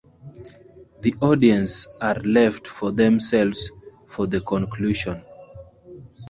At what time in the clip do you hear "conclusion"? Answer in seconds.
4.41-5.23